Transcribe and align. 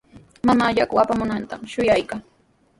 Mamaa 0.47 0.75
yaku 0.77 0.95
apamunantami 1.03 1.71
shuyaykaa. 1.73 2.21